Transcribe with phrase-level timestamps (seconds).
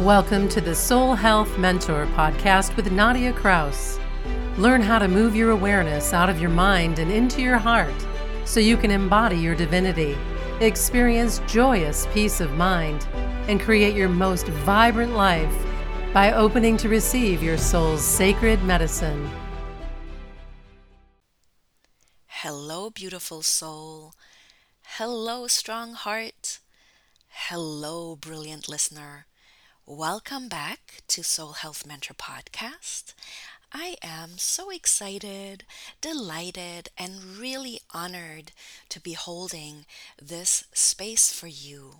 [0.00, 3.98] Welcome to the Soul Health Mentor podcast with Nadia Kraus.
[4.58, 7.94] Learn how to move your awareness out of your mind and into your heart
[8.44, 10.14] so you can embody your divinity,
[10.60, 13.06] experience joyous peace of mind,
[13.48, 15.64] and create your most vibrant life
[16.12, 19.30] by opening to receive your soul's sacred medicine.
[22.26, 24.12] Hello, beautiful soul.
[24.82, 26.58] Hello, strong heart.
[27.30, 29.24] Hello, brilliant listener.
[29.88, 33.14] Welcome back to Soul Health Mentor Podcast.
[33.72, 35.62] I am so excited,
[36.00, 38.50] delighted, and really honored
[38.88, 39.86] to be holding
[40.20, 41.98] this space for you.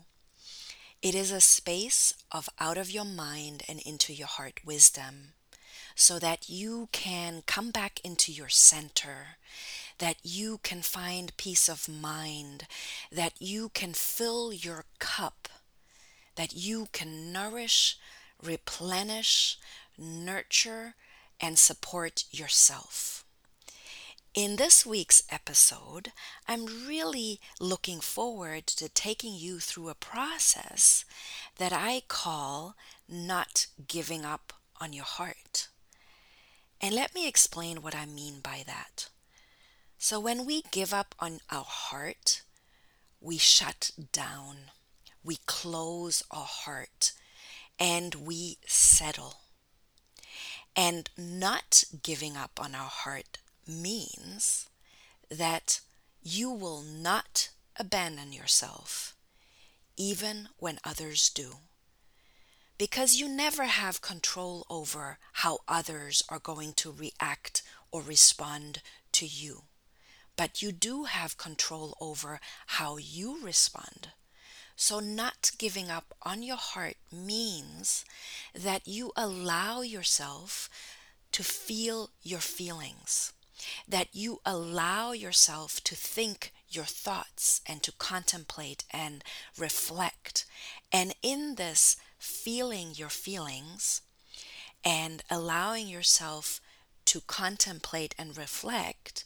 [1.01, 5.35] It is a space of out of your mind and into your heart wisdom
[5.95, 9.37] so that you can come back into your center,
[9.99, 12.67] that you can find peace of mind,
[13.13, 15.49] that you can fill your cup,
[16.37, 17.99] that you can nourish,
[18.43, 19.59] replenish,
[19.99, 20.95] nurture,
[21.41, 23.25] and support yourself.
[24.35, 26.13] In this week's episode,
[26.47, 31.07] I'm really looking forward to taking you through a process
[31.57, 32.77] that I call
[33.09, 35.69] not giving up on your heart.
[36.83, 39.09] And let me explain what I mean by that.
[39.97, 42.43] So, when we give up on our heart,
[43.21, 44.71] we shut down,
[45.27, 47.13] we close our heart,
[47.81, 49.35] and we settle.
[50.77, 54.69] And not giving up on our heart means
[55.29, 55.81] that
[56.23, 59.17] you will not abandon yourself,
[59.97, 61.57] even when others do.
[62.79, 68.81] Because you never have control over how others are going to react or respond
[69.13, 69.63] to you.
[70.37, 74.11] But you do have control over how you respond.
[74.77, 78.05] So, not giving up on your heart means
[78.55, 80.69] that you allow yourself
[81.33, 83.33] to feel your feelings,
[83.89, 89.25] that you allow yourself to think your thoughts and to contemplate and
[89.59, 90.45] reflect.
[90.93, 94.03] And in this feeling your feelings
[94.85, 96.61] and allowing yourself
[97.07, 99.25] to contemplate and reflect,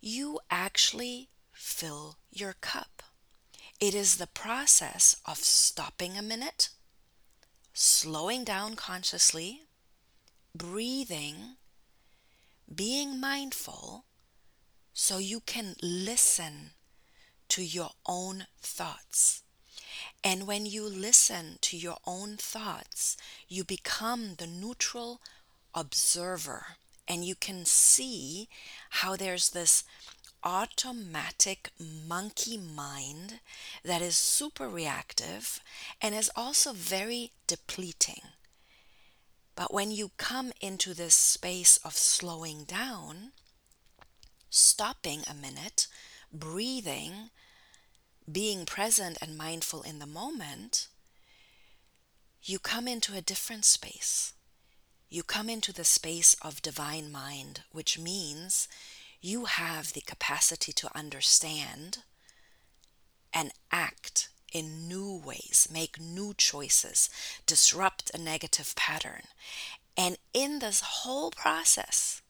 [0.00, 3.02] you actually fill your cup.
[3.78, 6.70] It is the process of stopping a minute,
[7.74, 9.64] slowing down consciously,
[10.54, 11.56] breathing,
[12.74, 14.06] being mindful,
[14.94, 16.70] so you can listen
[17.50, 19.42] to your own thoughts.
[20.24, 25.20] And when you listen to your own thoughts, you become the neutral
[25.74, 28.48] observer and you can see
[28.90, 29.84] how there's this
[30.44, 33.40] automatic monkey mind
[33.84, 35.60] that is super reactive
[36.00, 38.22] and is also very depleting.
[39.54, 43.32] But when you come into this space of slowing down,
[44.50, 45.86] stopping a minute,
[46.32, 47.30] breathing,
[48.30, 50.88] being present and mindful in the moment,
[52.42, 54.32] you come into a different space.
[55.08, 58.68] You come into the space of divine mind, which means
[59.20, 61.98] you have the capacity to understand
[63.32, 67.10] and act in new ways, make new choices,
[67.44, 69.22] disrupt a negative pattern.
[69.96, 72.22] And in this whole process,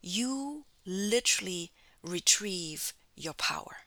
[0.00, 1.72] you literally
[2.02, 3.78] retrieve your power.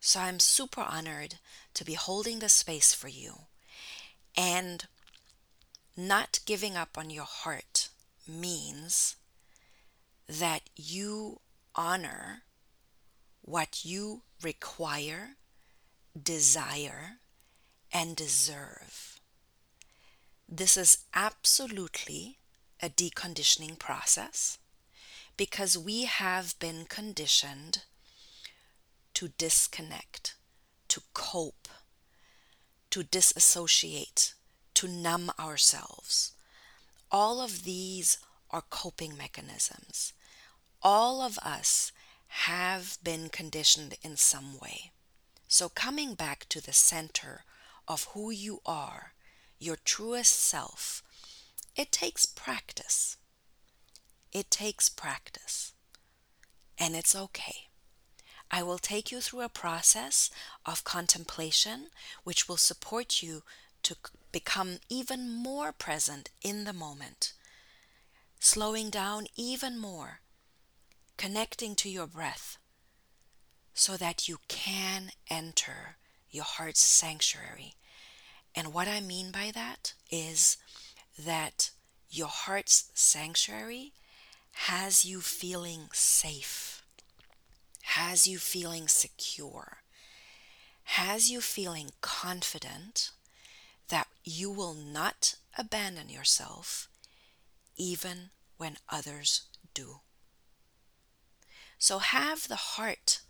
[0.00, 1.36] So I'm super honored
[1.74, 3.46] to be holding the space for you.
[4.36, 4.86] And
[5.96, 7.88] not giving up on your heart
[8.26, 9.16] means
[10.28, 11.40] that you
[11.74, 12.42] honor
[13.42, 15.36] what you require,
[16.20, 17.18] desire,
[17.92, 19.20] and deserve.
[20.48, 22.38] This is absolutely
[22.82, 24.58] a deconditioning process
[25.36, 27.82] because we have been conditioned
[29.14, 30.34] to disconnect,
[30.88, 31.68] to cope,
[32.90, 34.34] to disassociate,
[34.74, 36.32] to numb ourselves.
[37.10, 38.18] All of these
[38.54, 40.12] are coping mechanisms.
[40.80, 41.90] All of us
[42.28, 44.92] have been conditioned in some way.
[45.48, 47.42] So, coming back to the center
[47.88, 49.14] of who you are,
[49.58, 51.02] your truest self,
[51.74, 53.16] it takes practice.
[54.32, 55.72] It takes practice.
[56.78, 57.66] And it's okay.
[58.52, 60.30] I will take you through a process
[60.64, 61.88] of contemplation
[62.22, 63.42] which will support you
[63.82, 63.96] to
[64.30, 67.32] become even more present in the moment
[68.44, 70.20] slowing down even more,
[71.16, 72.58] connecting to your breath
[73.72, 75.96] so that you can enter
[76.30, 77.72] your heart's sanctuary.
[78.54, 80.58] And what I mean by that is
[81.18, 81.70] that
[82.10, 83.92] your heart's sanctuary
[84.52, 86.82] has you feeling safe,
[87.80, 89.78] has you feeling secure,
[90.82, 93.10] has you feeling confident
[93.88, 96.90] that you will not abandon yourself
[97.76, 99.42] even when others
[99.72, 100.00] do.
[101.78, 103.20] So have the heart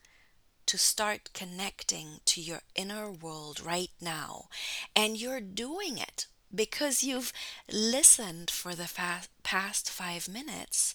[0.67, 4.49] to start connecting to your inner world right now.
[4.95, 7.33] And you're doing it because you've
[7.71, 10.95] listened for the fa- past five minutes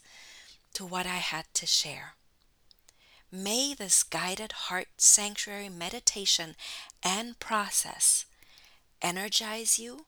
[0.74, 2.14] to what I had to share.
[3.32, 6.56] May this guided heart sanctuary meditation
[7.04, 8.26] and process
[9.02, 10.06] energize you,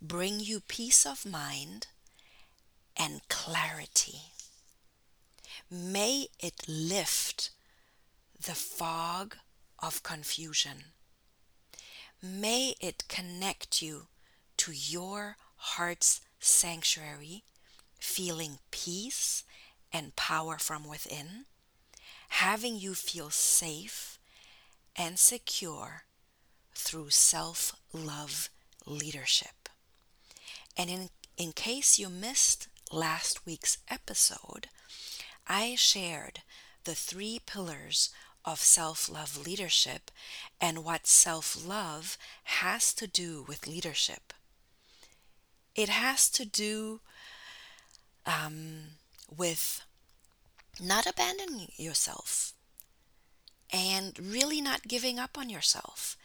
[0.00, 1.88] bring you peace of mind
[2.96, 4.20] and clarity.
[5.70, 7.50] May it lift
[8.40, 9.36] the fog
[9.78, 10.84] of confusion.
[12.22, 14.06] May it connect you
[14.58, 17.44] to your heart's sanctuary,
[17.98, 19.44] feeling peace
[19.92, 21.46] and power from within,
[22.28, 24.18] having you feel safe
[24.96, 26.04] and secure
[26.74, 28.50] through self love
[28.86, 29.68] leadership.
[30.76, 34.68] And in, in case you missed last week's episode,
[35.46, 36.42] I shared
[36.84, 38.10] the three pillars
[38.44, 40.10] of self love leadership
[40.60, 44.32] and what self love has to do with leadership.
[45.74, 47.00] It has to do
[48.26, 48.98] um,
[49.34, 49.84] with
[50.80, 52.52] not abandoning yourself
[53.72, 56.16] and really not giving up on yourself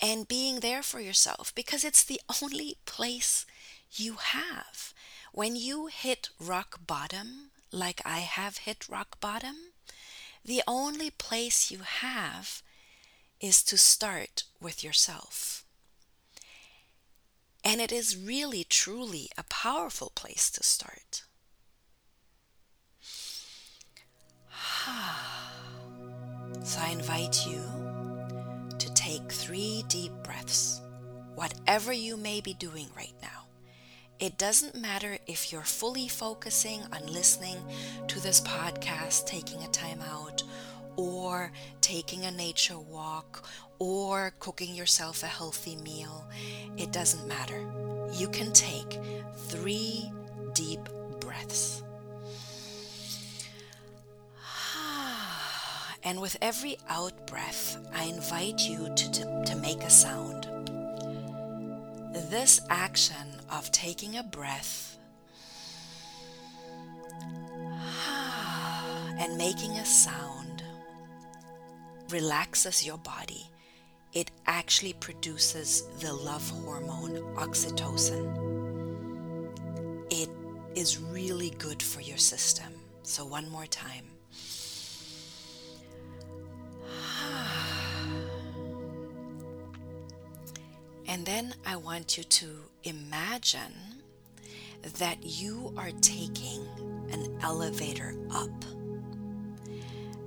[0.00, 3.46] and being there for yourself because it's the only place
[3.92, 4.93] you have.
[5.34, 9.56] When you hit rock bottom, like I have hit rock bottom,
[10.44, 12.62] the only place you have
[13.40, 15.64] is to start with yourself.
[17.64, 21.24] And it is really, truly a powerful place to start.
[26.62, 27.60] So I invite you
[28.78, 30.80] to take three deep breaths,
[31.34, 33.43] whatever you may be doing right now.
[34.24, 37.58] It doesn't matter if you're fully focusing on listening
[38.08, 40.42] to this podcast, taking a time out,
[40.96, 43.46] or taking a nature walk,
[43.78, 46.26] or cooking yourself a healthy meal.
[46.78, 47.66] It doesn't matter.
[48.14, 48.98] You can take
[49.48, 50.10] three
[50.54, 50.88] deep
[51.20, 51.82] breaths.
[56.02, 60.48] And with every out breath, I invite you to, to, to make a sound.
[62.30, 64.98] This action of taking a breath
[69.18, 70.62] and making a sound
[72.10, 73.46] relaxes your body.
[74.12, 78.26] It actually produces the love hormone oxytocin.
[80.10, 80.30] It
[80.74, 82.72] is really good for your system.
[83.02, 84.06] So, one more time.
[91.14, 92.48] And then I want you to
[92.82, 94.02] imagine
[94.98, 96.66] that you are taking
[97.12, 98.50] an elevator up.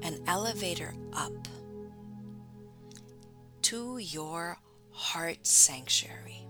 [0.02, 1.50] An elevator up
[3.64, 4.58] to your
[4.92, 6.48] heart sanctuary.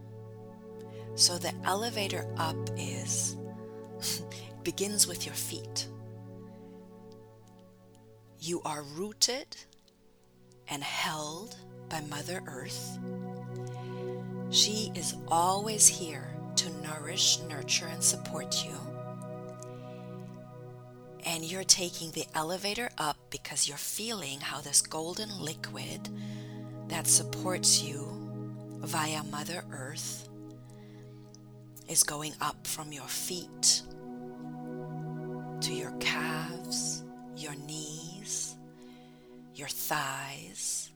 [1.16, 3.38] So the elevator up is
[4.64, 5.88] begins with your feet.
[8.40, 9.58] You are rooted
[10.68, 11.56] and held
[11.90, 13.00] by Mother Earth
[14.50, 18.74] she is always here to nourish, nurture, and support you.
[21.26, 26.10] And you're taking the elevator up because you're feeling how this golden liquid
[26.88, 28.08] that supports you
[28.80, 30.30] via Mother Earth
[31.90, 33.82] is going up from your feet
[35.62, 37.04] to your calves,
[37.36, 38.56] your knees,
[39.54, 40.92] your thighs,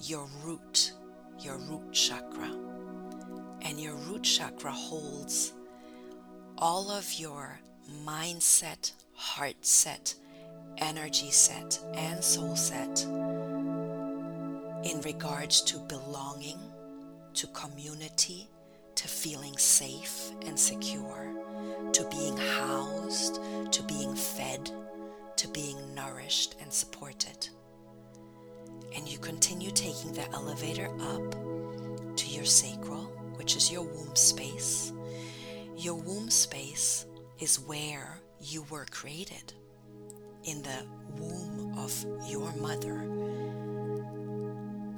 [0.00, 0.92] your root
[1.40, 2.50] your root chakra.
[3.62, 5.52] And your root chakra holds
[6.58, 7.58] all of your
[8.04, 10.14] mindset, heart set,
[10.78, 13.04] energy set, and soul set
[14.84, 16.58] in regards to belonging,
[17.34, 18.48] to community,
[18.94, 21.34] to feeling safe and secure,
[21.92, 23.40] to being housed,
[23.72, 24.70] to being fed,
[25.36, 27.48] to being nourished and supported
[28.94, 33.04] and you continue taking the elevator up to your sacral,
[33.36, 34.92] which is your womb space.
[35.76, 37.06] Your womb space
[37.38, 39.52] is where you were created
[40.44, 40.86] in the
[41.18, 41.92] womb of
[42.26, 43.02] your mother.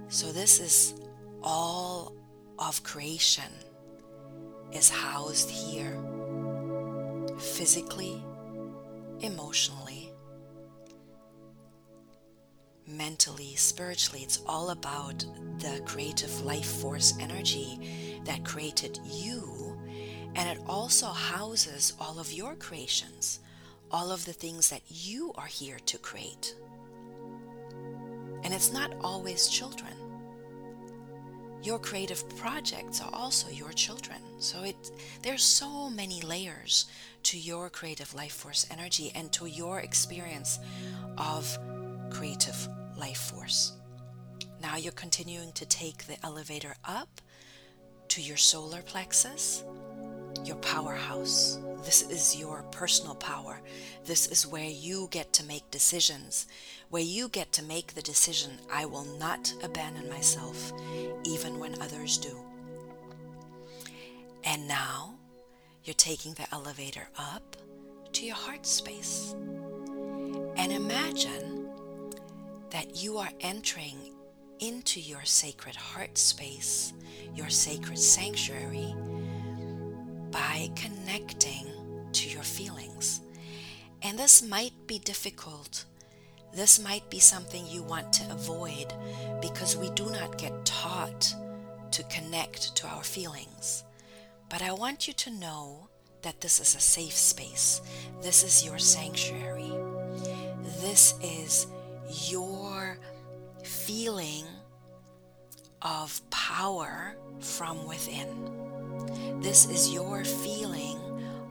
[0.09, 0.95] So, this is
[1.43, 2.15] all
[2.59, 3.53] of creation
[4.73, 5.97] is housed here
[7.39, 8.23] physically,
[9.21, 9.98] emotionally,
[12.89, 14.23] mentally, spiritually.
[14.23, 15.25] It's all about
[15.59, 19.79] the creative life force energy that created you.
[20.35, 23.41] And it also houses all of your creations,
[23.91, 26.55] all of the things that you are here to create.
[28.45, 29.93] And it's not always children.
[31.63, 34.19] Your creative projects are also your children.
[34.39, 34.93] So it
[35.23, 36.87] there's so many layers
[37.25, 40.61] to your creative life force energy and to your experience
[41.19, 41.59] of
[42.11, 43.73] creative life force.
[44.61, 47.09] Now you're continuing to take the elevator up
[48.09, 49.65] to your solar plexus,
[50.45, 51.59] your powerhouse.
[51.85, 53.61] This is your personal power.
[54.05, 56.47] This is where you get to make decisions,
[56.91, 60.73] where you get to make the decision I will not abandon myself,
[61.25, 62.37] even when others do.
[64.45, 65.15] And now
[65.85, 67.57] you're taking the elevator up
[68.13, 69.35] to your heart space.
[70.57, 71.58] And imagine
[72.71, 73.97] that you are entering
[74.61, 76.93] into your sacred heart space,
[77.35, 78.95] your sacred sanctuary,
[80.31, 81.67] by connecting
[82.13, 83.21] to your feelings.
[84.03, 85.85] And this might be difficult.
[86.53, 88.93] This might be something you want to avoid
[89.41, 91.35] because we do not get taught
[91.91, 93.85] to connect to our feelings.
[94.49, 95.89] But I want you to know
[96.23, 97.81] that this is a safe space.
[98.23, 99.73] This is your sanctuary.
[100.81, 101.67] This is
[102.11, 102.99] your
[103.63, 104.45] feeling
[105.83, 109.41] of power from within.
[109.41, 110.99] This is your feeling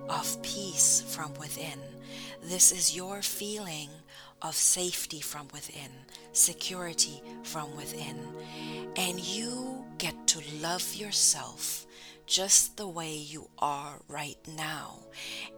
[0.10, 1.80] of peace from within.
[2.44, 3.90] This is your feeling
[4.42, 5.92] of safety from within,
[6.34, 8.18] security from within.
[8.96, 11.86] And you get to love yourself
[12.26, 15.00] just the way you are right now.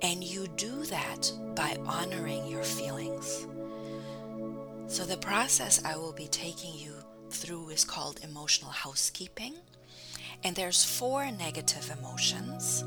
[0.02, 3.48] And you do that by honoring your feelings.
[4.90, 6.94] So, the process I will be taking you
[7.30, 9.54] through is called emotional housekeeping.
[10.44, 12.84] And there's four negative emotions.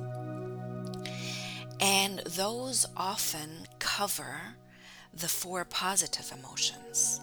[1.81, 4.35] And those often cover
[5.15, 7.21] the four positive emotions.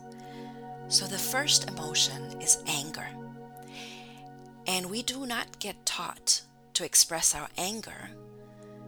[0.88, 3.08] So the first emotion is anger.
[4.66, 6.42] And we do not get taught
[6.74, 8.12] to express our anger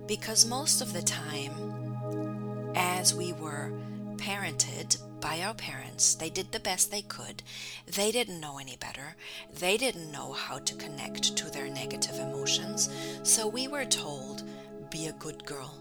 [0.07, 3.71] because most of the time, as we were
[4.15, 6.16] parented by our parents.
[6.16, 7.44] They did the best they could.
[7.86, 9.16] They didn't know any better.
[9.60, 12.90] They didn't know how to connect to their negative emotions.
[13.24, 14.44] So we were told
[14.90, 15.74] be a good girl,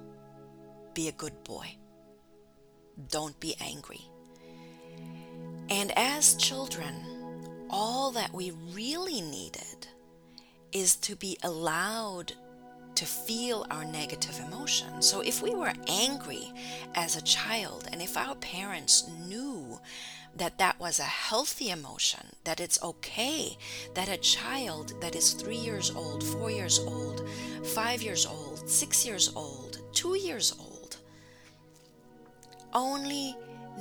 [0.95, 1.67] be a good boy,
[3.09, 4.03] don't be angry.
[5.69, 6.95] And as children,
[7.71, 9.89] all that we really needed
[10.73, 12.33] is to be allowed
[13.01, 15.09] to feel our negative emotions.
[15.09, 16.53] So if we were angry
[16.95, 19.81] as a child, and if our parents knew
[20.37, 23.57] that that was a healthy emotion, that it's okay
[23.95, 27.27] that a child that is three years old, four years old,
[27.69, 30.99] five years old, six years old, two years old,
[32.75, 33.35] only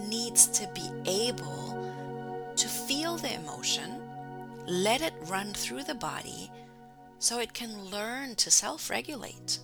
[0.08, 4.02] needs to be able to feel the emotion,
[4.66, 6.50] let it run through the body,
[7.20, 9.60] so it can learn to self regulate.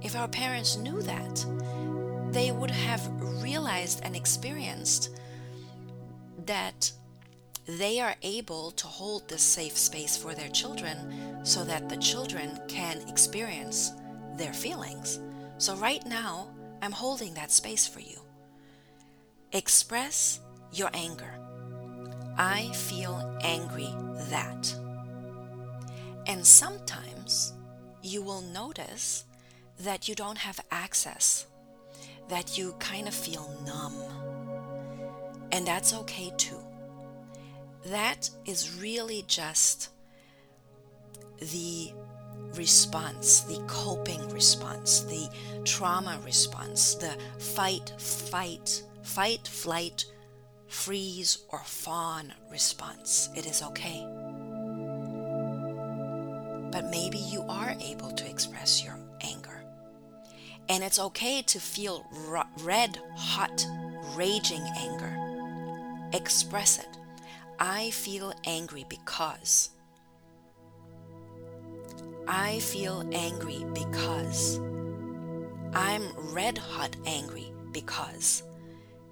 [0.00, 1.44] If our parents knew that,
[2.32, 3.06] they would have
[3.42, 5.10] realized and experienced
[6.46, 6.90] that
[7.66, 12.58] they are able to hold this safe space for their children so that the children
[12.68, 13.92] can experience
[14.36, 15.20] their feelings.
[15.58, 16.48] So, right now,
[16.80, 18.18] I'm holding that space for you.
[19.52, 20.40] Express
[20.72, 21.38] your anger.
[22.36, 23.94] I feel angry
[24.30, 24.74] that.
[26.26, 27.52] And sometimes
[28.02, 29.24] you will notice
[29.80, 31.46] that you don't have access,
[32.28, 33.94] that you kind of feel numb.
[35.50, 36.58] And that's okay too.
[37.86, 39.88] That is really just
[41.40, 41.92] the
[42.54, 45.28] response, the coping response, the
[45.64, 50.04] trauma response, the fight, fight, fight, flight,
[50.68, 53.30] freeze, or fawn response.
[53.34, 54.06] It is okay
[56.72, 59.62] but maybe you are able to express your anger.
[60.68, 62.06] And it's okay to feel
[62.62, 63.66] red, hot,
[64.16, 65.14] raging anger.
[66.14, 66.88] Express it.
[67.60, 69.70] I feel angry because.
[72.26, 74.58] I feel angry because.
[75.74, 78.42] I'm red hot angry because.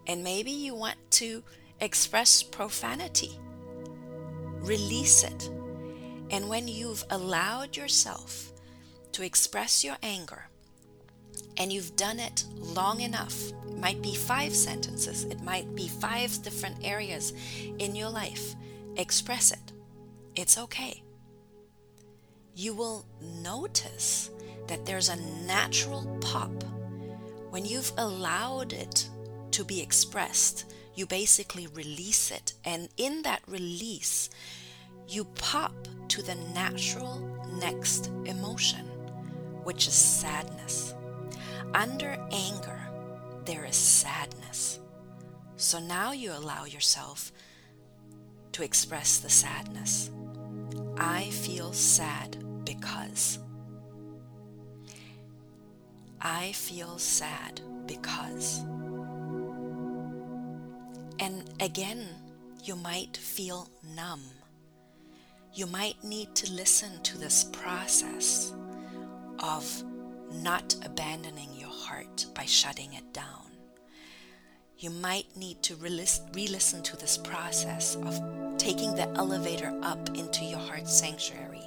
[0.06, 1.42] And maybe you want to
[1.80, 3.38] express profanity.
[4.62, 5.50] Release it
[6.30, 8.52] And when you've allowed yourself
[9.12, 10.46] to express your anger,
[11.56, 16.42] and you've done it long enough, it might be five sentences, it might be five
[16.42, 17.32] different areas
[17.78, 18.54] in your life,
[18.96, 19.72] express it.
[20.36, 21.02] It's okay.
[22.54, 23.06] You will
[23.42, 24.30] notice
[24.68, 26.62] that there's a natural pop
[27.50, 29.08] when you've allowed it
[29.50, 30.72] to be expressed.
[30.94, 34.30] You basically release it, and in that release,
[35.08, 35.74] you pop
[36.10, 37.20] to the natural
[37.60, 38.84] next emotion,
[39.62, 40.92] which is sadness.
[41.72, 42.80] Under anger,
[43.44, 44.80] there is sadness.
[45.56, 47.30] So now you allow yourself
[48.52, 50.10] to express the sadness.
[50.98, 53.38] I feel sad because.
[56.20, 58.64] I feel sad because.
[61.20, 62.08] And again,
[62.64, 64.22] you might feel numb
[65.52, 68.52] you might need to listen to this process
[69.40, 69.84] of
[70.32, 73.46] not abandoning your heart by shutting it down.
[74.78, 78.22] You might need to re listen to this process of
[78.58, 81.64] taking the elevator up into your heart sanctuary.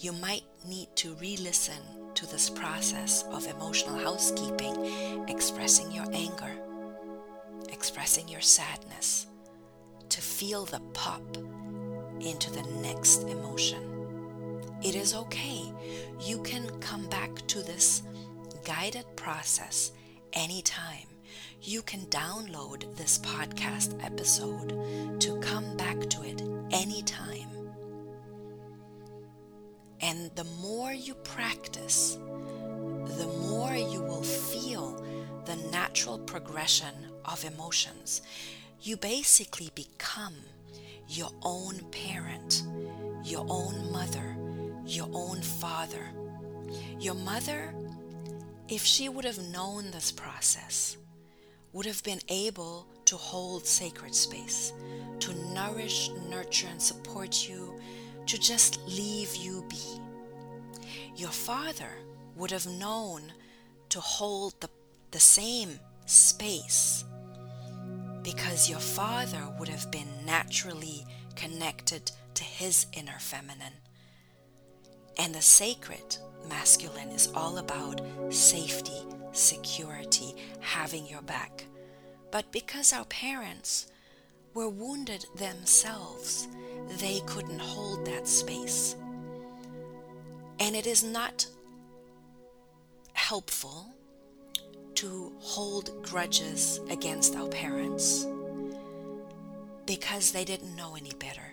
[0.00, 1.80] You might need to re listen
[2.14, 6.52] to this process of emotional housekeeping, expressing your anger,
[7.70, 9.26] expressing your sadness,
[10.08, 11.22] to feel the pop
[12.20, 13.80] into the next emotion.
[14.82, 15.72] It is okay.
[16.20, 18.02] You can come back to this
[18.64, 19.92] guided process
[20.32, 21.06] anytime.
[21.62, 27.48] You can download this podcast episode to come back to it anytime.
[30.00, 32.18] And the more you practice,
[33.06, 35.02] the more you will feel
[35.46, 36.94] the natural progression
[37.24, 38.20] of emotions.
[38.82, 40.34] You basically become
[41.08, 42.62] your own parent,
[43.24, 44.36] your own mother,
[44.86, 46.10] your own father.
[46.98, 47.74] Your mother,
[48.68, 50.96] if she would have known this process,
[51.72, 54.72] would have been able to hold sacred space,
[55.20, 57.78] to nourish, nurture, and support you,
[58.26, 60.00] to just leave you be.
[61.16, 61.90] Your father
[62.36, 63.22] would have known
[63.90, 64.70] to hold the,
[65.10, 67.04] the same space
[68.24, 71.06] because your father would have been naturally
[71.36, 73.74] connected to his inner feminine.
[75.18, 76.16] And the sacred
[76.48, 81.66] masculine is all about safety, security, having your back.
[82.32, 83.86] But because our parents
[84.54, 86.48] were wounded themselves,
[86.98, 88.96] they couldn't hold that space.
[90.58, 91.46] And it is not
[93.12, 93.94] helpful
[95.04, 98.26] to hold grudges against our parents
[99.84, 101.52] because they didn't know any better.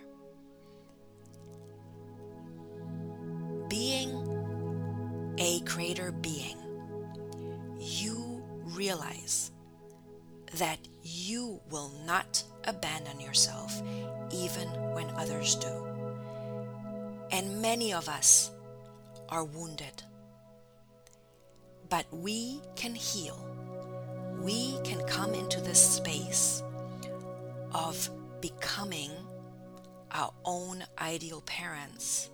[3.67, 6.55] Being a creator being,
[7.77, 9.51] you realize
[10.53, 13.81] that you will not abandon yourself
[14.31, 15.85] even when others do.
[17.33, 18.49] And many of us
[19.27, 20.00] are wounded
[21.91, 23.45] but we can heal.
[24.39, 26.63] We can come into this space
[27.73, 29.11] of becoming
[30.11, 32.31] our own ideal parents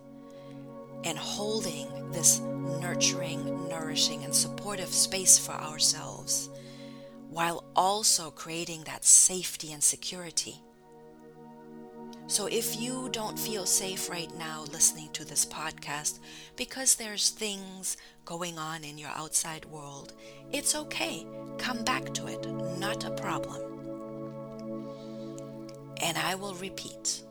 [1.04, 6.50] and holding this nurturing, nourishing, and supportive space for ourselves
[7.28, 10.62] while also creating that safety and security
[12.28, 16.20] so if you don't feel safe right now listening to this podcast
[16.56, 20.12] because there's things going on in your outside world,
[20.52, 21.26] it's okay.
[21.56, 22.46] Come back to it,
[22.78, 23.62] not a problem.
[26.00, 27.22] And I will repeat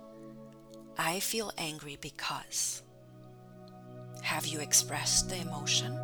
[1.00, 2.82] I feel angry because.
[4.24, 5.96] Have you expressed the emotion?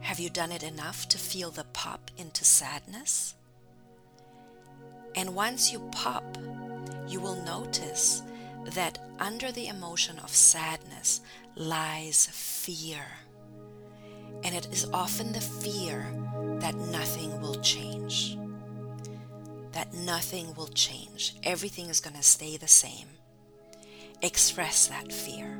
[0.00, 3.34] Have you done it enough to feel the pop into sadness?
[5.14, 6.36] And once you pop
[7.12, 8.22] you will notice
[8.64, 11.20] that under the emotion of sadness
[11.56, 13.04] lies fear.
[14.44, 16.06] And it is often the fear
[16.60, 18.38] that nothing will change.
[19.72, 21.36] That nothing will change.
[21.42, 23.08] Everything is going to stay the same.
[24.22, 25.58] Express that fear.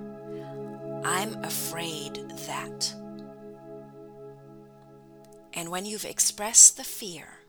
[1.04, 2.14] I'm afraid
[2.46, 2.94] that.
[5.52, 7.41] And when you've expressed the fear,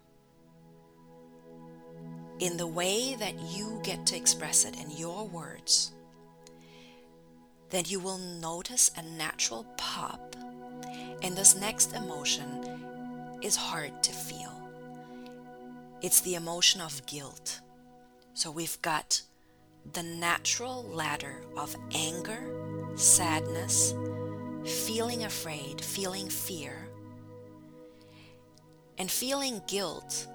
[2.40, 5.92] in the way that you get to express it in your words,
[7.70, 10.36] then you will notice a natural pop,
[11.22, 14.52] and this next emotion is hard to feel.
[16.02, 17.62] It's the emotion of guilt.
[18.34, 19.22] So we've got
[19.94, 23.94] the natural ladder of anger, sadness,
[24.66, 26.88] feeling afraid, feeling fear,
[28.98, 30.28] and feeling guilt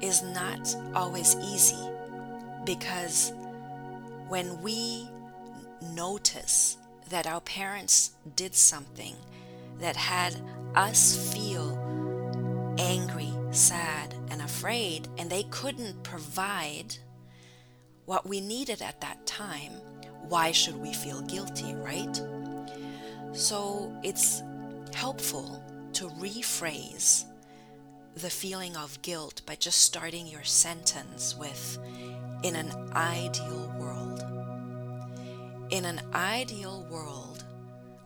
[0.00, 1.88] is not always easy
[2.64, 3.32] because
[4.28, 5.08] when we
[5.94, 6.76] notice
[7.10, 9.14] that our parents did something
[9.80, 10.36] that had
[10.74, 11.78] us feel
[12.78, 16.96] angry, sad, and afraid, and they couldn't provide
[18.06, 19.72] what we needed at that time,
[20.28, 22.20] why should we feel guilty, right?
[23.32, 24.42] So it's
[24.94, 25.62] helpful
[25.94, 27.24] to rephrase
[28.14, 31.78] the feeling of guilt by just starting your sentence with,
[32.42, 34.24] in an ideal world.
[35.70, 37.44] In an ideal world,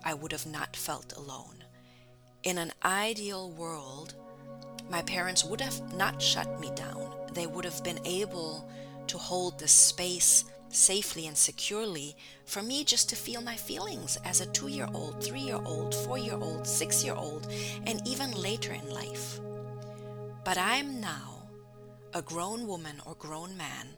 [0.05, 1.65] I would have not felt alone.
[2.45, 4.15] In an ideal world,
[4.89, 7.11] my parents would have not shut me down.
[7.33, 8.71] They would have been able
[9.09, 12.15] to hold the space safely and securely
[12.45, 15.95] for me just to feel my feelings as a two year old, three year old,
[15.95, 17.49] four year old, six year old,
[17.87, 19.41] and even later in life.
[20.47, 21.43] But I'm now
[22.15, 23.89] a grown woman or grown man,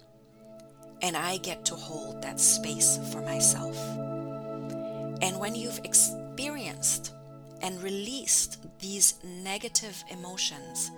[1.03, 3.77] and I get to hold that space for myself.
[5.21, 7.13] And when you've experienced
[7.61, 10.91] and released these negative emotions,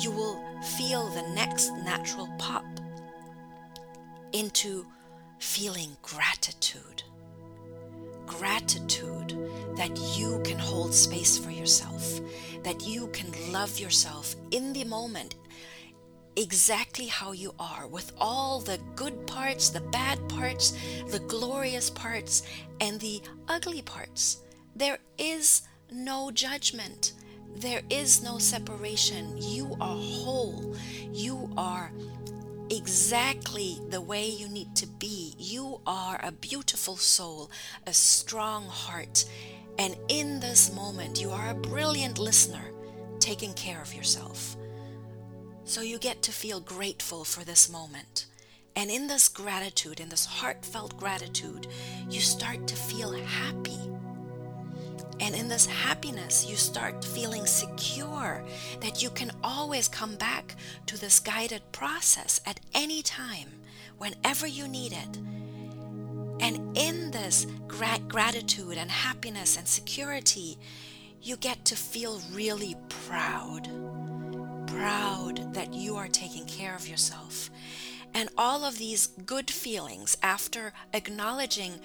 [0.00, 2.64] you will feel the next natural pop
[4.32, 4.86] into
[5.40, 7.02] feeling gratitude.
[8.28, 9.36] Gratitude
[9.76, 12.20] that you can hold space for yourself,
[12.62, 15.34] that you can love yourself in the moment
[16.38, 20.72] exactly how you are, with all the good parts, the bad parts,
[21.08, 22.44] the glorious parts,
[22.80, 24.42] and the ugly parts.
[24.76, 27.14] There is no judgment.
[27.56, 29.36] There is no separation.
[29.38, 30.76] You are whole.
[31.12, 31.90] You are
[32.70, 35.34] exactly the way you need to be.
[35.38, 37.50] You are a beautiful soul,
[37.86, 39.24] a strong heart,
[39.78, 42.72] and in this moment, you are a brilliant listener
[43.20, 44.56] taking care of yourself.
[45.64, 48.26] So you get to feel grateful for this moment.
[48.74, 51.66] And in this gratitude, in this heartfelt gratitude,
[52.08, 53.78] you start to feel happy
[55.20, 58.44] and in this happiness, you start feeling secure
[58.80, 60.54] that you can always come back
[60.86, 63.48] to this guided process at any time,
[63.98, 65.16] whenever you need it.
[66.40, 70.56] And in this gra- gratitude and happiness and security,
[71.20, 73.68] you get to feel really proud.
[74.68, 77.50] Proud that you are taking care of yourself.
[78.14, 81.80] And all of these good feelings after acknowledging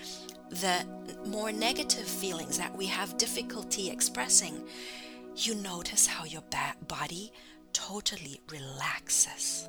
[0.62, 0.86] the
[1.26, 4.64] more negative feelings that we have difficulty expressing,
[5.36, 6.44] you notice how your
[6.88, 7.32] body
[7.74, 9.68] totally relaxes.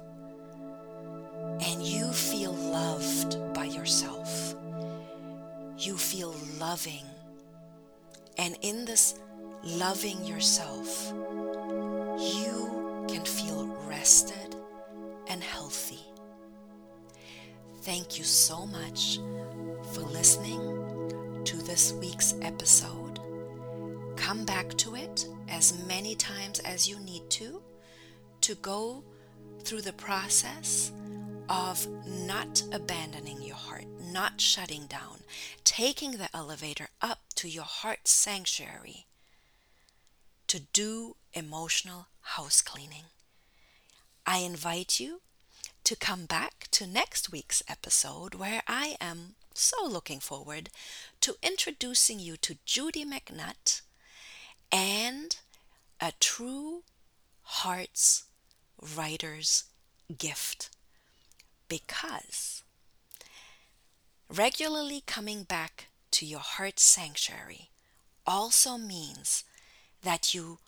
[1.61, 4.55] And you feel loved by yourself.
[5.79, 7.05] You feel loving.
[8.37, 9.15] And in this
[9.63, 11.13] loving yourself,
[12.19, 14.57] you can feel rested
[15.29, 16.01] and healthy.
[17.83, 19.19] Thank you so much
[19.95, 20.61] for listening
[21.45, 23.21] to this week's episode.
[24.17, 27.63] Come back to it as many times as you need to
[28.41, 29.05] to go
[29.61, 30.91] through the process
[31.49, 31.87] of
[32.27, 35.21] not abandoning your heart, not shutting down,
[35.63, 39.07] taking the elevator up to your heart sanctuary
[40.49, 43.05] to do emotional house cleaning.
[44.27, 45.21] I invite you
[45.85, 50.71] to come back to next week's episode where I am so looking forward
[51.21, 53.81] to introducing you to Judy McNutt
[54.71, 55.37] and
[56.01, 56.83] a true
[57.43, 58.25] heart's
[58.97, 59.65] writer's
[60.19, 60.71] gift.
[61.69, 62.63] Because
[64.29, 67.71] regularly coming back to your heart sanctuary
[68.27, 69.45] also means
[70.03, 70.59] that you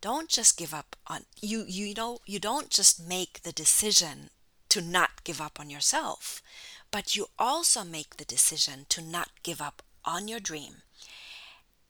[0.00, 4.30] don't just give up on you you know you don't just make the decision
[4.68, 6.40] to not give up on yourself
[6.90, 10.82] but you also make the decision to not give up on your dream.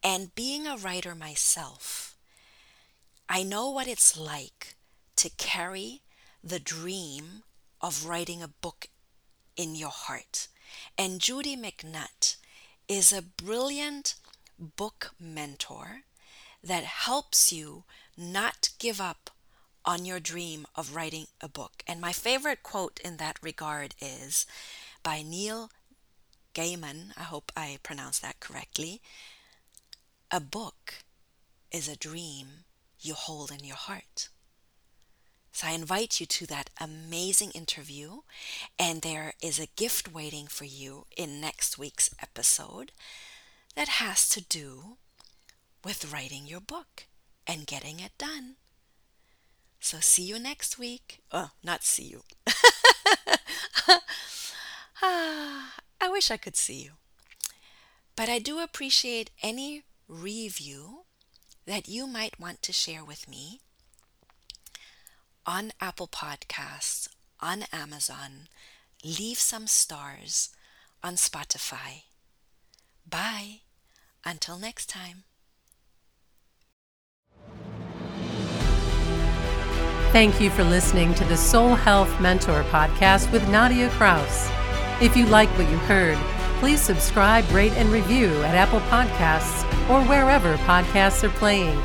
[0.02, 2.16] And being a writer myself,
[3.28, 4.76] I know what it's like
[5.16, 6.02] to carry
[6.42, 7.42] the dream
[7.80, 8.88] of writing a book
[9.56, 10.48] in your heart.
[10.96, 12.36] And Judy McNutt
[12.88, 14.14] is a brilliant
[14.58, 16.02] book mentor
[16.62, 17.84] that helps you
[18.16, 19.30] not give up
[19.84, 21.82] on your dream of writing a book.
[21.86, 24.46] And my favorite quote in that regard is
[25.02, 25.70] by Neil
[26.54, 27.12] Gaiman.
[27.16, 29.00] I hope I pronounced that correctly.
[30.30, 31.04] A book
[31.70, 32.64] is a dream
[33.00, 34.28] you hold in your heart.
[35.52, 38.20] So I invite you to that amazing interview,
[38.78, 42.92] and there is a gift waiting for you in next week's episode
[43.74, 44.98] that has to do
[45.84, 47.06] with writing your book
[47.46, 48.56] and getting it done.
[49.80, 51.20] So see you next week.
[51.32, 52.22] Oh, not see you.
[55.02, 56.90] ah, I wish I could see you.
[58.16, 61.04] But I do appreciate any review
[61.64, 63.60] that you might want to share with me
[65.46, 67.06] on Apple Podcasts,
[67.38, 68.48] on Amazon.
[69.04, 70.50] Leave some stars
[71.04, 72.02] on Spotify.
[73.08, 73.60] Bye.
[74.24, 75.22] Until next time.
[80.10, 84.50] Thank you for listening to the Soul Health Mentor podcast with Nadia Kraus.
[85.00, 86.18] If you like what you heard,
[86.58, 91.80] please subscribe, rate, and review at Apple Podcasts or wherever podcasts are playing.